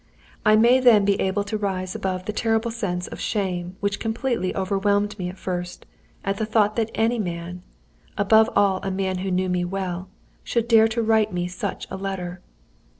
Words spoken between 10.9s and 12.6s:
write me such a letter!